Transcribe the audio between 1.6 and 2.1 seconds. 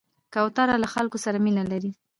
لري.